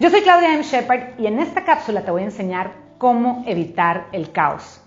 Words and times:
Yo 0.00 0.08
soy 0.08 0.22
Claudia 0.22 0.54
M. 0.54 0.62
Shepard 0.62 1.18
y 1.18 1.26
en 1.26 1.40
esta 1.40 1.62
cápsula 1.62 2.00
te 2.00 2.10
voy 2.10 2.22
a 2.22 2.24
enseñar 2.24 2.72
cómo 2.96 3.44
evitar 3.46 4.06
el 4.12 4.32
caos. 4.32 4.80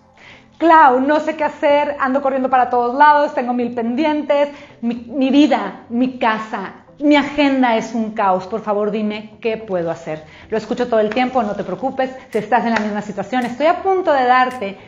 Clau, 0.57 1.01
no 1.01 1.19
sé 1.19 1.35
qué 1.35 1.43
hacer, 1.43 1.95
ando 1.99 2.23
corriendo 2.23 2.49
para 2.49 2.71
todos 2.71 2.95
lados, 2.95 3.35
tengo 3.35 3.53
mil 3.53 3.75
pendientes, 3.75 4.49
mi, 4.81 4.95
mi, 4.95 5.29
vida, 5.29 5.83
mi 5.89 6.17
casa, 6.17 6.73
mi 6.97 7.15
agenda 7.15 7.77
es 7.77 7.93
un 7.93 8.15
caos. 8.15 8.47
Por 8.47 8.61
favor, 8.61 8.89
dime 8.89 9.37
qué 9.39 9.57
puedo 9.57 9.91
hacer. 9.91 10.23
Lo 10.49 10.57
escucho 10.57 10.87
todo 10.87 10.99
el 10.99 11.11
tiempo, 11.11 11.43
no 11.43 11.55
te 11.55 11.63
preocupes, 11.63 12.09
si 12.31 12.39
estás 12.39 12.65
en 12.65 12.73
la 12.73 12.79
misma 12.79 13.03
situación. 13.03 13.45
Estoy 13.45 13.67
a 13.67 13.83
punto 13.83 14.11
de 14.11 14.23
darte 14.23 14.79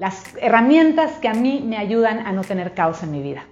las 0.00 0.24
herramientas 0.40 1.12
que 1.20 1.28
a 1.28 1.34
mí 1.34 1.62
me 1.64 1.78
ayudan 1.78 2.26
a 2.26 2.32
no 2.32 2.42
tener 2.42 2.74
caos 2.74 3.04
en 3.04 3.12
mi 3.12 3.22
vida. 3.22 3.44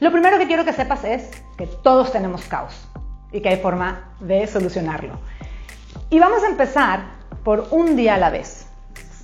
Lo 0.00 0.12
primero 0.12 0.36
que 0.36 0.46
quiero 0.46 0.66
que 0.66 0.74
sepas 0.74 1.02
es 1.04 1.30
que 1.56 1.66
todos 1.66 2.12
tenemos 2.12 2.44
caos 2.44 2.90
y 3.32 3.40
que 3.40 3.48
hay 3.48 3.56
forma 3.58 4.14
de 4.20 4.46
solucionarlo. 4.46 5.18
Y 6.10 6.18
vamos 6.18 6.42
a 6.42 6.48
empezar 6.48 7.04
por 7.44 7.68
un 7.70 7.96
día 7.96 8.14
a 8.14 8.18
la 8.18 8.30
vez. 8.30 8.66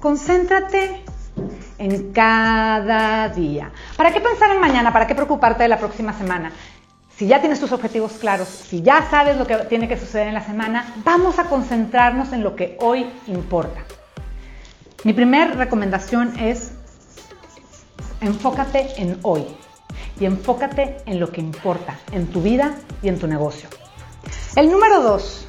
Concéntrate 0.00 1.02
en 1.78 2.12
cada 2.12 3.28
día. 3.28 3.72
¿Para 3.96 4.12
qué 4.12 4.20
pensar 4.20 4.50
en 4.50 4.60
mañana? 4.60 4.92
¿Para 4.92 5.06
qué 5.06 5.14
preocuparte 5.14 5.62
de 5.62 5.68
la 5.68 5.78
próxima 5.78 6.12
semana? 6.12 6.52
Si 7.16 7.26
ya 7.26 7.40
tienes 7.40 7.60
tus 7.60 7.72
objetivos 7.72 8.12
claros, 8.12 8.46
si 8.48 8.82
ya 8.82 9.08
sabes 9.10 9.36
lo 9.36 9.46
que 9.46 9.56
tiene 9.68 9.88
que 9.88 9.96
suceder 9.96 10.28
en 10.28 10.34
la 10.34 10.44
semana, 10.44 10.94
vamos 11.04 11.38
a 11.38 11.44
concentrarnos 11.44 12.32
en 12.32 12.42
lo 12.42 12.54
que 12.56 12.76
hoy 12.80 13.06
importa. 13.26 13.80
Mi 15.02 15.12
primera 15.12 15.52
recomendación 15.52 16.38
es 16.38 16.72
enfócate 18.20 19.00
en 19.00 19.18
hoy 19.22 19.46
y 20.20 20.26
enfócate 20.26 20.98
en 21.06 21.20
lo 21.20 21.30
que 21.30 21.40
importa, 21.40 21.98
en 22.12 22.26
tu 22.26 22.42
vida 22.42 22.74
y 23.02 23.08
en 23.08 23.18
tu 23.18 23.26
negocio. 23.26 23.68
El 24.56 24.70
número 24.70 25.02
dos, 25.02 25.46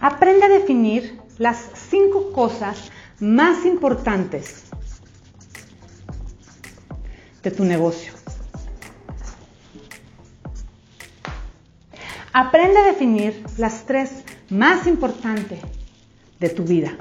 aprende 0.00 0.44
a 0.44 0.48
definir 0.48 1.20
las 1.36 1.68
cinco 1.90 2.30
cosas 2.30 2.92
más 3.18 3.66
importantes 3.66 4.66
de 7.42 7.50
tu 7.50 7.64
negocio. 7.64 8.12
Aprende 12.32 12.78
a 12.78 12.84
definir 12.84 13.44
las 13.58 13.84
tres 13.84 14.22
más 14.48 14.86
importantes 14.86 15.58
de 16.38 16.48
tu 16.50 16.62
vida. 16.62 16.92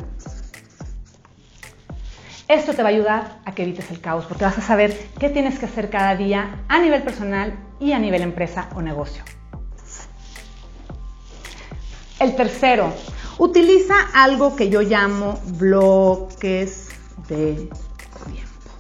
Esto 2.48 2.74
te 2.74 2.82
va 2.82 2.90
a 2.90 2.92
ayudar 2.92 3.40
a 3.46 3.54
que 3.54 3.62
evites 3.62 3.92
el 3.92 4.02
caos 4.02 4.26
porque 4.26 4.46
vas 4.46 4.58
a 4.58 4.62
saber 4.62 5.10
qué 5.20 5.30
tienes 5.30 5.60
que 5.60 5.68
hacer 5.68 5.92
cada 5.92 6.16
día 6.16 6.64
a 6.68 6.80
nivel 6.80 7.04
personal 7.04 7.54
y 7.80 7.92
a 7.92 8.00
nivel 8.00 8.24
empresa 8.24 8.70
o 8.74 8.82
negocio. 8.82 9.24
El 12.26 12.36
tercero, 12.36 12.92
utiliza 13.38 13.94
algo 14.16 14.56
que 14.56 14.68
yo 14.68 14.82
llamo 14.82 15.40
bloques 15.60 16.88
de 17.28 17.54
tiempo. 17.54 18.72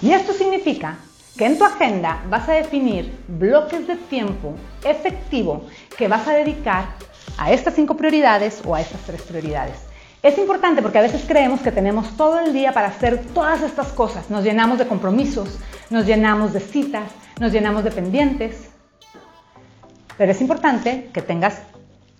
Y 0.00 0.12
esto 0.12 0.32
significa 0.32 0.98
que 1.36 1.46
en 1.46 1.58
tu 1.58 1.64
agenda 1.64 2.22
vas 2.30 2.48
a 2.48 2.52
definir 2.52 3.12
bloques 3.26 3.88
de 3.88 3.96
tiempo 3.96 4.54
efectivo 4.84 5.66
que 5.98 6.06
vas 6.06 6.28
a 6.28 6.34
dedicar 6.34 6.90
a 7.38 7.50
estas 7.50 7.74
cinco 7.74 7.96
prioridades 7.96 8.62
o 8.64 8.76
a 8.76 8.80
estas 8.80 9.00
tres 9.00 9.22
prioridades. 9.22 9.78
Es 10.22 10.38
importante 10.38 10.80
porque 10.80 10.98
a 10.98 11.02
veces 11.02 11.24
creemos 11.26 11.60
que 11.60 11.72
tenemos 11.72 12.16
todo 12.16 12.38
el 12.38 12.52
día 12.52 12.72
para 12.72 12.86
hacer 12.86 13.20
todas 13.34 13.62
estas 13.62 13.88
cosas. 13.88 14.30
Nos 14.30 14.44
llenamos 14.44 14.78
de 14.78 14.86
compromisos, 14.86 15.58
nos 15.90 16.06
llenamos 16.06 16.52
de 16.52 16.60
citas, 16.60 17.10
nos 17.40 17.50
llenamos 17.50 17.82
de 17.82 17.90
pendientes. 17.90 18.68
Pero 20.16 20.30
es 20.30 20.40
importante 20.40 21.10
que 21.12 21.20
tengas 21.20 21.73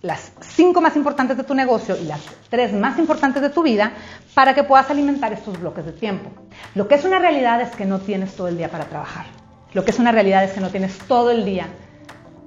las 0.05 0.31
cinco 0.39 0.81
más 0.81 0.95
importantes 0.95 1.35
de 1.35 1.43
tu 1.43 1.55
negocio 1.55 1.97
y 1.97 2.05
las 2.05 2.21
tres 2.49 2.73
más 2.73 2.99
importantes 2.99 3.41
de 3.41 3.49
tu 3.49 3.63
vida 3.63 3.91
para 4.35 4.53
que 4.53 4.63
puedas 4.63 4.89
alimentar 4.91 5.33
estos 5.33 5.59
bloques 5.59 5.83
de 5.83 5.93
tiempo. 5.93 6.29
Lo 6.75 6.87
que 6.87 6.93
es 6.93 7.05
una 7.05 7.17
realidad 7.17 7.59
es 7.61 7.75
que 7.75 7.85
no 7.85 7.99
tienes 7.99 8.35
todo 8.35 8.47
el 8.47 8.57
día 8.57 8.69
para 8.69 8.85
trabajar. 8.85 9.25
Lo 9.73 9.83
que 9.83 9.89
es 9.89 9.97
una 9.97 10.11
realidad 10.11 10.43
es 10.43 10.51
que 10.51 10.61
no 10.61 10.69
tienes 10.69 10.95
todo 11.07 11.31
el 11.31 11.43
día 11.43 11.67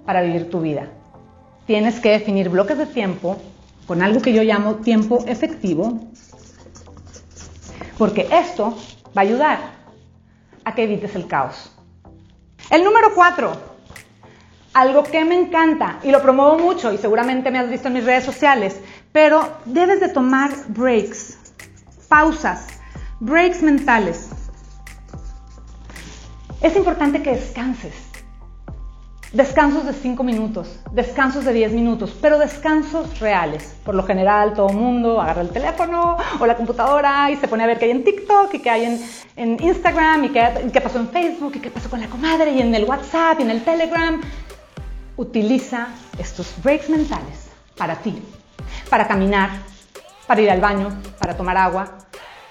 para 0.07 0.23
vivir 0.23 0.49
tu 0.51 0.61
vida. 0.61 0.87
Tienes 1.67 1.99
que 1.99 2.11
definir 2.11 2.49
bloques 2.49 2.79
de 2.79 2.87
tiempo 2.87 3.37
con 3.89 4.03
algo 4.03 4.23
que 4.23 4.33
yo 4.33 4.43
llamo 4.45 4.77
tiempo 4.77 5.25
efectivo, 5.27 5.99
porque 7.99 8.29
esto 8.31 8.79
va 9.17 9.23
a 9.23 9.25
ayudar 9.25 9.59
a 10.65 10.75
que 10.77 10.85
evites 10.85 11.17
el 11.17 11.27
caos. 11.27 11.73
El 12.71 12.85
número 12.85 13.15
cuatro, 13.17 13.53
algo 14.79 15.03
que 15.03 15.25
me 15.25 15.35
encanta 15.35 15.99
y 16.05 16.13
lo 16.13 16.23
promuevo 16.23 16.57
mucho 16.57 16.93
y 16.93 16.99
seguramente 16.99 17.51
me 17.51 17.59
has 17.59 17.69
visto 17.69 17.89
en 17.89 17.95
mis 17.95 18.05
redes 18.05 18.25
sociales, 18.25 18.81
pero 19.11 19.59
debes 19.65 19.99
de 19.99 20.09
tomar 20.09 20.53
breaks, 20.69 21.37
pausas, 22.09 22.69
breaks 23.19 23.61
mentales. 23.61 24.29
Es 26.63 26.77
importante 26.77 27.23
que 27.23 27.33
descanses. 27.33 27.93
Descansos 29.33 29.85
de 29.85 29.93
5 29.93 30.23
minutos, 30.23 30.81
descansos 30.93 31.45
de 31.45 31.53
10 31.53 31.73
minutos, 31.73 32.17
pero 32.23 32.39
descansos 32.39 33.19
reales. 33.19 33.75
Por 33.85 33.97
lo 33.97 34.05
general, 34.05 34.55
todo 34.55 34.71
el 34.71 34.77
mundo 34.77 35.21
agarra 35.21 35.43
el 35.43 35.51
teléfono 35.51 36.17
o 36.39 36.47
la 36.47 36.57
computadora 36.57 37.31
y 37.33 37.37
se 37.37 37.49
pone 37.49 37.65
a 37.65 37.67
ver 37.67 37.79
qué 37.79 37.87
hay 37.87 37.91
en 37.91 38.05
TikTok 38.05 38.55
y 38.55 38.59
qué 38.61 38.71
hay 38.71 38.85
en, 38.85 39.01
en 39.37 39.63
Instagram 39.63 40.25
y 40.25 40.29
qué, 40.29 40.71
qué 40.73 40.81
pasó 40.81 41.01
en 41.01 41.09
Facebook 41.09 41.53
y 41.57 41.59
qué 41.59 41.71
pasó 41.71 41.91
con 41.91 42.01
la 42.01 42.07
comadre 42.07 42.53
y 42.53 42.63
en 42.63 42.75
el 42.75 42.85
WhatsApp 42.85 43.41
y 43.41 43.43
en 43.43 43.51
el 43.51 43.63
Telegram. 43.65 44.21
Utiliza 45.19 45.89
estos 46.17 46.55
breaks 46.63 46.89
mentales 46.89 47.51
para 47.77 47.97
ti, 47.97 48.23
para 48.89 49.09
caminar, 49.09 49.51
para 50.29 50.41
ir 50.41 50.49
al 50.49 50.61
baño, 50.61 50.97
para 51.19 51.37
tomar 51.37 51.57
agua, 51.57 51.99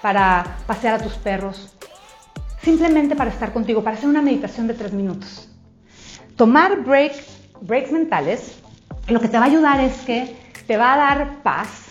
para 0.02 0.58
pasear 0.66 0.94
a 0.94 0.98
tus 0.98 1.14
perros, 1.14 1.74
simplemente 2.62 3.16
para 3.16 3.30
estar 3.30 3.54
contigo, 3.54 3.82
para 3.82 3.96
hacer 3.96 4.08
una 4.08 4.20
meditación 4.20 4.66
de 4.66 4.74
3 4.74 4.92
minutos. 4.92 5.48
Tomar 6.36 6.82
break, 6.82 7.14
breaks 7.62 7.90
mentales 7.90 8.58
lo 9.08 9.18
que 9.18 9.28
te 9.28 9.38
va 9.38 9.44
a 9.44 9.48
ayudar 9.48 9.80
es 9.80 9.96
que 10.02 10.36
te 10.66 10.76
va 10.76 10.92
a 10.92 10.96
dar 10.98 11.42
paz, 11.42 11.86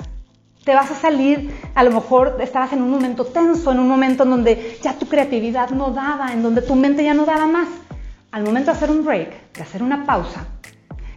te 0.64 0.76
vas 0.76 0.92
a 0.92 0.96
salir, 0.96 1.60
a 1.74 1.84
lo 1.84 1.90
mejor 1.90 2.38
estabas 2.40 2.72
en 2.74 2.84
un 2.84 2.92
momento 2.92 3.26
tenso, 3.26 3.72
en 3.72 3.80
un 3.80 3.88
momento 3.88 4.22
en 4.24 4.30
donde 4.30 4.78
ya 4.84 4.94
tu 4.94 5.08
creatividad 5.08 5.72
no 5.72 5.90
daba, 5.90 6.32
en 6.32 6.44
donde 6.44 6.62
tu 6.62 6.76
mente 6.76 7.04
ya 7.04 7.16
no 7.16 7.26
daba 7.26 7.48
más. 7.48 7.68
Al 8.30 8.44
momento 8.44 8.70
de 8.70 8.78
hacer 8.78 8.92
un 8.92 9.04
break, 9.04 9.54
de 9.54 9.62
hacer 9.64 9.82
una 9.82 10.06
pausa, 10.06 10.46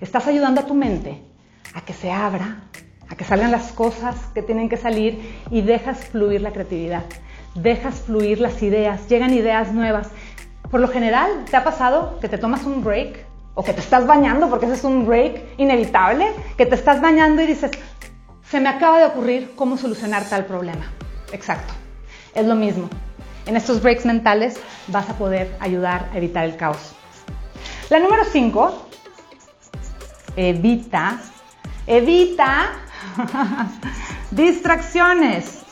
estás 0.01 0.27
ayudando 0.27 0.61
a 0.61 0.67
tu 0.67 0.75
mente 0.75 1.23
a 1.75 1.83
que 1.83 1.93
se 1.93 2.11
abra, 2.11 2.65
a 3.09 3.17
que 3.17 3.25
salgan 3.25 3.51
las 3.51 3.73
cosas 3.73 4.17
que 4.35 4.43
tienen 4.43 4.69
que 4.69 4.77
salir 4.77 5.21
y 5.51 5.63
dejas 5.63 6.07
fluir 6.07 6.41
la 6.41 6.53
creatividad, 6.53 7.05
dejas 7.55 8.01
fluir 8.01 8.41
las 8.41 8.63
ideas, 8.63 9.09
llegan 9.09 9.35
ideas 9.35 9.73
nuevas 9.73 10.11
por 10.71 10.81
lo 10.81 10.87
general, 10.87 11.45
¿te 11.51 11.57
ha 11.57 11.65
pasado 11.65 12.19
que 12.21 12.29
te 12.29 12.39
tomas 12.39 12.65
un 12.65 12.85
break 12.85 13.27
o 13.55 13.65
que 13.65 13.73
te 13.73 13.81
estás 13.81 14.07
bañando, 14.07 14.49
porque 14.49 14.67
ese 14.67 14.77
es 14.77 14.85
un 14.85 15.05
break 15.05 15.59
inevitable, 15.59 16.29
que 16.57 16.65
te 16.65 16.77
estás 16.77 17.01
bañando 17.01 17.43
y 17.43 17.47
dices, 17.47 17.73
se 18.49 18.61
me 18.61 18.69
acaba 18.69 19.01
de 19.01 19.07
ocurrir 19.07 19.53
cómo 19.57 19.77
solucionar 19.77 20.29
tal 20.29 20.45
problema? 20.45 20.93
Exacto, 21.33 21.75
es 22.37 22.47
lo 22.47 22.55
mismo. 22.55 22.89
En 23.47 23.57
estos 23.57 23.83
breaks 23.83 24.07
mentales 24.07 24.61
vas 24.87 25.11
a 25.11 25.15
poder 25.15 25.57
ayudar 25.59 26.09
a 26.13 26.19
evitar 26.19 26.45
el 26.45 26.57
caos. 26.57 26.95
La 27.89 27.99
número 27.99 28.23
5, 28.25 28.90
evita, 30.37 31.19
evita 31.87 32.71
distracciones. 34.31 35.63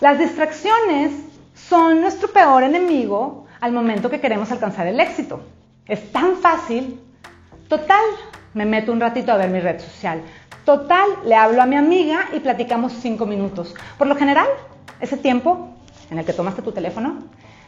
Las 0.00 0.18
distracciones 0.18 1.12
son 1.54 2.00
nuestro 2.00 2.28
peor 2.28 2.62
enemigo 2.62 3.46
al 3.60 3.72
momento 3.72 4.10
que 4.10 4.20
queremos 4.20 4.52
alcanzar 4.52 4.86
el 4.86 5.00
éxito. 5.00 5.42
Es 5.86 6.12
tan 6.12 6.36
fácil. 6.36 7.00
Total, 7.68 8.04
me 8.54 8.64
meto 8.64 8.92
un 8.92 9.00
ratito 9.00 9.32
a 9.32 9.36
ver 9.36 9.50
mi 9.50 9.60
red 9.60 9.80
social. 9.80 10.20
Total, 10.64 11.08
le 11.24 11.34
hablo 11.34 11.62
a 11.62 11.66
mi 11.66 11.76
amiga 11.76 12.28
y 12.34 12.40
platicamos 12.40 12.92
cinco 12.92 13.26
minutos. 13.26 13.74
Por 13.98 14.06
lo 14.06 14.16
general, 14.16 14.48
ese 15.00 15.16
tiempo 15.16 15.70
en 16.10 16.18
el 16.18 16.24
que 16.24 16.32
tomaste 16.32 16.62
tu 16.62 16.72
teléfono, 16.72 17.18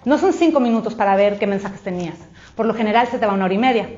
no 0.04 0.18
son 0.18 0.32
cinco 0.32 0.60
minutos 0.60 0.94
para 0.94 1.16
ver 1.16 1.38
qué 1.38 1.46
mensajes 1.46 1.80
tenías. 1.80 2.16
Por 2.54 2.66
lo 2.66 2.74
general 2.74 3.08
se 3.08 3.18
te 3.18 3.26
va 3.26 3.32
una 3.32 3.44
hora 3.44 3.54
y 3.54 3.58
media. 3.58 3.88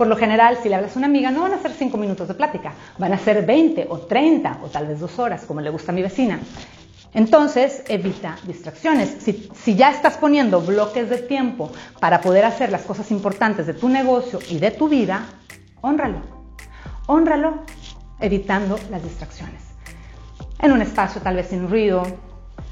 Por 0.00 0.06
lo 0.06 0.16
general, 0.16 0.56
si 0.62 0.70
le 0.70 0.76
hablas 0.76 0.96
a 0.96 0.98
una 0.98 1.08
amiga, 1.08 1.30
no 1.30 1.42
van 1.42 1.52
a 1.52 1.58
ser 1.58 1.72
cinco 1.72 1.98
minutos 1.98 2.26
de 2.26 2.32
plática, 2.32 2.72
van 2.96 3.12
a 3.12 3.18
ser 3.18 3.44
20 3.44 3.86
o 3.90 3.98
30 3.98 4.60
o 4.64 4.68
tal 4.68 4.86
vez 4.86 4.98
dos 4.98 5.18
horas, 5.18 5.44
como 5.44 5.60
le 5.60 5.68
gusta 5.68 5.92
a 5.92 5.94
mi 5.94 6.00
vecina. 6.00 6.40
Entonces, 7.12 7.84
evita 7.86 8.38
distracciones. 8.46 9.18
Si, 9.20 9.74
ya 9.76 9.90
estás 9.90 10.16
poniendo 10.16 10.62
bloques 10.62 11.10
de 11.10 11.18
tiempo 11.18 11.70
para 11.98 12.22
poder 12.22 12.46
hacer 12.46 12.72
las 12.72 12.80
cosas 12.80 13.10
importantes 13.10 13.66
de 13.66 13.74
tu 13.74 13.90
negocio 13.90 14.38
y 14.48 14.58
de 14.58 14.70
tu 14.70 14.88
vida, 14.88 15.26
honralo. 15.82 16.22
Honralo 17.04 17.66
evitando 18.20 18.78
las 18.90 19.02
distracciones. 19.02 19.60
En 20.60 20.72
un 20.72 20.80
espacio 20.80 21.20
tal 21.20 21.36
vez 21.36 21.48
sin 21.48 21.68
ruido, 21.68 22.04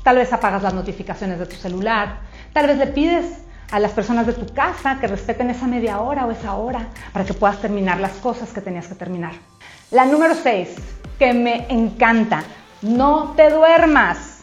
tal 0.02 0.16
vez 0.16 0.32
apagas 0.32 0.62
las 0.62 0.72
notificaciones 0.72 1.38
de 1.38 1.44
tu 1.44 1.56
celular, 1.56 2.20
tal 2.54 2.68
vez 2.68 2.78
le 2.78 2.86
pides 2.86 3.47
a 3.70 3.78
las 3.78 3.92
personas 3.92 4.26
de 4.26 4.32
tu 4.32 4.46
casa 4.52 4.98
que 5.00 5.06
respeten 5.06 5.50
esa 5.50 5.66
media 5.66 6.00
hora 6.00 6.26
o 6.26 6.30
esa 6.30 6.54
hora 6.54 6.88
para 7.12 7.24
que 7.24 7.34
puedas 7.34 7.60
terminar 7.60 8.00
las 8.00 8.12
cosas 8.12 8.50
que 8.52 8.60
tenías 8.60 8.86
que 8.86 8.94
terminar. 8.94 9.32
La 9.90 10.04
número 10.04 10.34
6, 10.34 10.68
que 11.18 11.32
me 11.32 11.66
encanta, 11.68 12.44
no 12.82 13.32
te 13.36 13.50
duermas. 13.50 14.36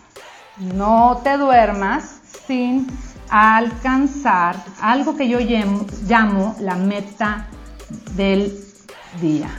No 0.58 1.20
te 1.24 1.38
duermas 1.38 2.22
sin 2.48 2.88
alcanzar 3.30 4.56
algo 4.82 5.18
que 5.18 5.28
yo 5.28 5.40
llamo, 5.40 6.56
la 6.60 6.76
meta 6.76 7.48
del 8.16 8.58
día. 9.20 9.50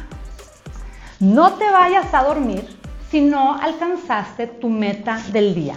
No 1.20 1.54
te 1.54 1.70
vayas 1.70 2.12
a 2.14 2.22
dormir 2.22 2.78
si 3.10 3.20
no 3.20 3.54
alcanzaste 3.54 4.46
tu 4.46 4.68
meta 4.68 5.20
del 5.32 5.54
día. 5.54 5.76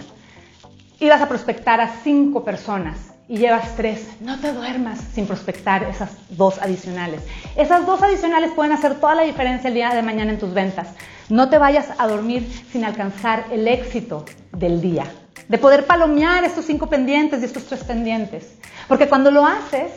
Ibas 0.98 1.20
a 1.20 1.28
prospectar 1.28 1.80
a 1.80 1.88
cinco 2.02 2.44
personas 2.44 3.10
y 3.30 3.36
llevas 3.36 3.76
tres. 3.76 4.08
No 4.20 4.40
te 4.40 4.52
duermas 4.52 4.98
sin 5.14 5.24
prospectar 5.24 5.84
esas 5.84 6.10
dos 6.30 6.58
adicionales. 6.58 7.22
Esas 7.56 7.86
dos 7.86 8.02
adicionales 8.02 8.50
pueden 8.56 8.72
hacer 8.72 8.96
toda 8.96 9.14
la 9.14 9.22
diferencia 9.22 9.68
el 9.68 9.74
día 9.74 9.94
de 9.94 10.02
mañana 10.02 10.32
en 10.32 10.38
tus 10.40 10.52
ventas. 10.52 10.88
No 11.28 11.48
te 11.48 11.58
vayas 11.58 11.90
a 11.96 12.08
dormir 12.08 12.50
sin 12.72 12.84
alcanzar 12.84 13.44
el 13.52 13.68
éxito 13.68 14.24
del 14.50 14.80
día. 14.80 15.04
De 15.46 15.58
poder 15.58 15.86
palomear 15.86 16.42
estos 16.42 16.64
cinco 16.64 16.88
pendientes 16.88 17.40
y 17.40 17.44
estos 17.44 17.66
tres 17.66 17.84
pendientes. 17.84 18.58
Porque 18.88 19.08
cuando 19.08 19.30
lo 19.30 19.46
haces, 19.46 19.92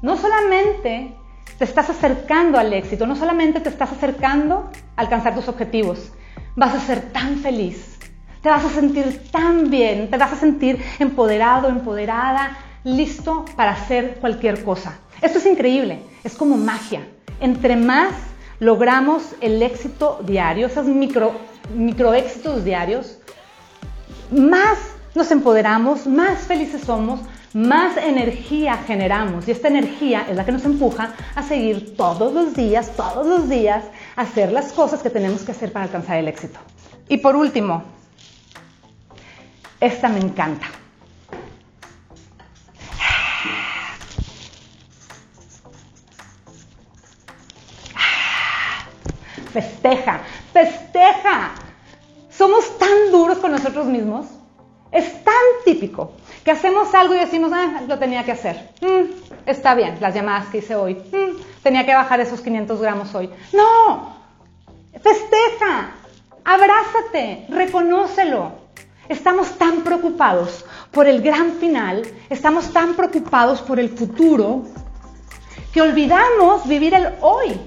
no 0.00 0.16
solamente 0.16 1.12
te 1.58 1.64
estás 1.64 1.90
acercando 1.90 2.56
al 2.56 2.72
éxito, 2.72 3.04
no 3.04 3.16
solamente 3.16 3.58
te 3.58 3.68
estás 3.68 3.90
acercando 3.90 4.70
a 4.94 5.00
alcanzar 5.00 5.34
tus 5.34 5.48
objetivos, 5.48 6.12
vas 6.54 6.72
a 6.72 6.80
ser 6.80 7.00
tan 7.10 7.38
feliz, 7.38 7.98
te 8.42 8.48
vas 8.48 8.64
a 8.64 8.68
sentir 8.68 9.28
tan 9.32 9.70
bien, 9.70 10.08
te 10.08 10.18
vas 10.18 10.34
a 10.34 10.36
sentir 10.36 10.80
empoderado, 11.00 11.68
empoderada, 11.68 12.56
listo 12.86 13.44
para 13.56 13.72
hacer 13.72 14.18
cualquier 14.20 14.62
cosa. 14.62 14.96
Esto 15.20 15.38
es 15.38 15.46
increíble, 15.46 15.98
es 16.22 16.36
como 16.36 16.56
magia. 16.56 17.04
Entre 17.40 17.74
más 17.74 18.14
logramos 18.60 19.34
el 19.40 19.60
éxito 19.60 20.20
diario, 20.24 20.68
esos 20.68 20.86
micro, 20.86 21.32
micro 21.74 22.14
éxitos 22.14 22.64
diarios, 22.64 23.18
más 24.30 24.78
nos 25.16 25.30
empoderamos, 25.32 26.06
más 26.06 26.38
felices 26.40 26.82
somos, 26.82 27.20
más 27.52 27.96
energía 27.96 28.76
generamos 28.86 29.48
y 29.48 29.50
esta 29.50 29.66
energía 29.66 30.24
es 30.30 30.36
la 30.36 30.44
que 30.44 30.52
nos 30.52 30.64
empuja 30.64 31.12
a 31.34 31.42
seguir 31.42 31.96
todos 31.96 32.32
los 32.32 32.54
días, 32.54 32.92
todos 32.96 33.26
los 33.26 33.48
días, 33.48 33.82
a 34.14 34.22
hacer 34.22 34.52
las 34.52 34.72
cosas 34.72 35.02
que 35.02 35.10
tenemos 35.10 35.42
que 35.42 35.50
hacer 35.50 35.72
para 35.72 35.86
alcanzar 35.86 36.18
el 36.18 36.28
éxito. 36.28 36.60
Y 37.08 37.16
por 37.16 37.34
último, 37.34 37.82
esta 39.80 40.08
me 40.08 40.20
encanta. 40.20 40.75
Festeja, 49.52 50.20
festeja. 50.52 51.52
Somos 52.30 52.78
tan 52.78 53.10
duros 53.10 53.38
con 53.38 53.52
nosotros 53.52 53.86
mismos. 53.86 54.26
Es 54.92 55.24
tan 55.24 55.34
típico 55.64 56.12
que 56.44 56.52
hacemos 56.52 56.94
algo 56.94 57.14
y 57.14 57.18
decimos, 57.18 57.50
ah, 57.52 57.82
lo 57.88 57.98
tenía 57.98 58.24
que 58.24 58.32
hacer. 58.32 58.70
Mm, 58.80 59.46
está 59.46 59.74
bien, 59.74 59.96
las 60.00 60.14
llamadas 60.14 60.46
que 60.48 60.58
hice 60.58 60.76
hoy. 60.76 60.94
Mm, 60.94 61.62
tenía 61.62 61.84
que 61.84 61.94
bajar 61.94 62.20
esos 62.20 62.40
500 62.40 62.80
gramos 62.80 63.14
hoy. 63.14 63.30
No, 63.52 64.16
festeja, 65.02 65.90
abrázate, 66.44 67.46
reconócelo. 67.48 68.52
Estamos 69.08 69.56
tan 69.58 69.82
preocupados 69.82 70.64
por 70.90 71.06
el 71.06 71.20
gran 71.22 71.52
final, 71.52 72.02
estamos 72.28 72.72
tan 72.72 72.94
preocupados 72.94 73.62
por 73.62 73.78
el 73.78 73.90
futuro, 73.90 74.64
que 75.72 75.82
olvidamos 75.82 76.66
vivir 76.66 76.94
el 76.94 77.08
hoy, 77.20 77.60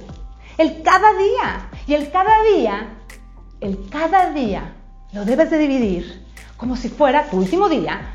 el 0.58 0.82
cada 0.82 1.14
día. 1.14 1.69
Y 1.90 1.96
el 1.96 2.12
cada 2.12 2.44
día, 2.44 2.88
el 3.62 3.90
cada 3.90 4.30
día, 4.30 4.76
lo 5.12 5.26
debes 5.26 5.50
de 5.50 5.58
dividir 5.58 6.24
como 6.56 6.76
si 6.76 6.88
fuera 6.88 7.26
tu 7.32 7.38
último 7.38 7.68
día. 7.68 8.14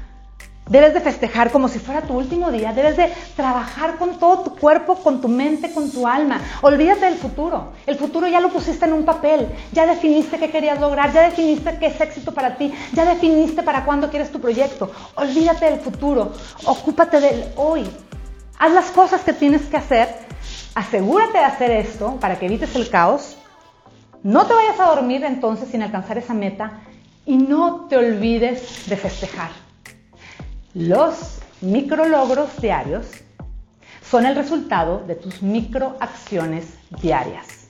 Debes 0.68 0.94
de 0.94 1.00
festejar 1.00 1.50
como 1.50 1.66
si 1.66 1.80
fuera 1.80 2.02
tu 2.02 2.14
último 2.14 2.52
día. 2.52 2.72
Debes 2.72 2.96
de 2.96 3.12
trabajar 3.34 3.96
con 3.96 4.20
todo 4.20 4.44
tu 4.44 4.54
cuerpo, 4.54 4.94
con 4.94 5.20
tu 5.20 5.26
mente, 5.26 5.72
con 5.72 5.90
tu 5.90 6.06
alma. 6.06 6.40
Olvídate 6.62 7.06
del 7.06 7.16
futuro. 7.16 7.72
El 7.84 7.96
futuro 7.96 8.28
ya 8.28 8.38
lo 8.38 8.50
pusiste 8.50 8.84
en 8.84 8.92
un 8.92 9.04
papel. 9.04 9.48
Ya 9.72 9.86
definiste 9.86 10.38
qué 10.38 10.50
querías 10.50 10.80
lograr. 10.80 11.12
Ya 11.12 11.22
definiste 11.22 11.76
qué 11.80 11.86
es 11.86 12.00
éxito 12.00 12.32
para 12.32 12.56
ti. 12.56 12.72
Ya 12.92 13.04
definiste 13.04 13.64
para 13.64 13.84
cuándo 13.84 14.08
quieres 14.08 14.30
tu 14.30 14.40
proyecto. 14.40 14.92
Olvídate 15.16 15.64
del 15.64 15.80
futuro. 15.80 16.32
Ocúpate 16.64 17.18
del 17.18 17.44
hoy. 17.56 17.90
Haz 18.56 18.72
las 18.72 18.92
cosas 18.92 19.22
que 19.22 19.32
tienes 19.32 19.62
que 19.62 19.78
hacer. 19.78 20.14
Asegúrate 20.76 21.38
de 21.38 21.44
hacer 21.44 21.72
esto 21.72 22.18
para 22.20 22.38
que 22.38 22.46
evites 22.46 22.76
el 22.76 22.88
caos. 22.88 23.36
No 24.24 24.46
te 24.46 24.54
vayas 24.54 24.80
a 24.80 24.86
dormir 24.86 25.22
entonces 25.22 25.68
sin 25.68 25.82
alcanzar 25.82 26.16
esa 26.16 26.32
meta. 26.32 26.80
Y 27.26 27.36
no 27.36 27.88
te 27.90 27.98
olvides 27.98 28.88
de 28.88 28.96
festejar. 28.96 29.50
Los 30.72 31.40
micrologros 31.60 32.58
diarios 32.58 33.06
son 34.02 34.24
el 34.24 34.34
resultado 34.34 35.04
de 35.06 35.16
tus 35.16 35.42
microacciones 35.42 36.72
diarias. 37.02 37.68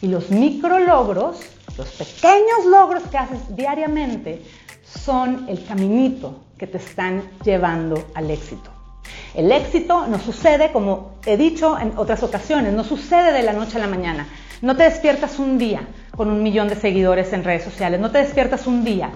Y 0.00 0.06
los 0.06 0.30
micrologros, 0.30 1.40
los 1.76 1.88
pequeños 1.88 2.64
logros 2.66 3.02
que 3.10 3.18
haces 3.18 3.56
diariamente, 3.56 4.44
son 4.84 5.48
el 5.48 5.64
caminito 5.64 6.44
que 6.56 6.68
te 6.68 6.78
están 6.78 7.24
llevando 7.44 8.06
al 8.14 8.30
éxito. 8.30 8.70
El 9.34 9.50
éxito 9.50 10.06
no 10.06 10.20
sucede, 10.20 10.70
como 10.70 11.14
he 11.26 11.36
dicho 11.36 11.76
en 11.76 11.98
otras 11.98 12.22
ocasiones, 12.22 12.72
no 12.72 12.84
sucede 12.84 13.32
de 13.32 13.42
la 13.42 13.52
noche 13.52 13.78
a 13.78 13.80
la 13.80 13.88
mañana. 13.88 14.28
No 14.60 14.76
te 14.76 14.82
despiertas 14.82 15.38
un 15.38 15.56
día 15.56 15.82
con 16.16 16.28
un 16.28 16.42
millón 16.42 16.68
de 16.68 16.74
seguidores 16.74 17.32
en 17.32 17.44
redes 17.44 17.62
sociales, 17.62 18.00
no 18.00 18.10
te 18.10 18.18
despiertas 18.18 18.66
un 18.66 18.84
día 18.84 19.10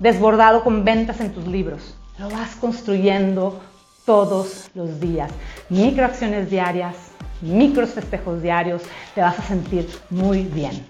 desbordado 0.00 0.64
con 0.64 0.84
ventas 0.84 1.20
en 1.20 1.32
tus 1.32 1.46
libros. 1.46 1.96
Lo 2.18 2.28
vas 2.28 2.56
construyendo 2.56 3.60
todos 4.04 4.70
los 4.74 5.00
días. 5.00 5.30
Microacciones 5.68 6.50
diarias, 6.50 6.96
micros 7.40 7.90
festejos 7.90 8.42
diarios, 8.42 8.82
te 9.14 9.20
vas 9.20 9.38
a 9.38 9.42
sentir 9.42 9.88
muy 10.10 10.42
bien. 10.42 10.86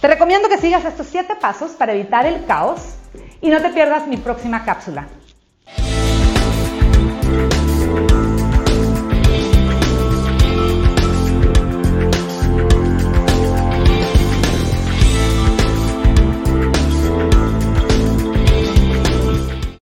Te 0.00 0.06
recomiendo 0.06 0.48
que 0.48 0.58
sigas 0.58 0.84
estos 0.84 1.08
siete 1.08 1.34
pasos 1.40 1.72
para 1.72 1.94
evitar 1.94 2.26
el 2.26 2.44
caos 2.44 2.80
y 3.40 3.48
no 3.48 3.60
te 3.60 3.70
pierdas 3.70 4.06
mi 4.06 4.18
próxima 4.18 4.64
cápsula. 4.64 5.08